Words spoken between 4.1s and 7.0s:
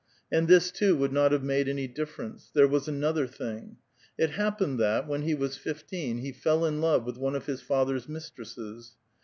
It happened tliat, when he was fifteen, he fell in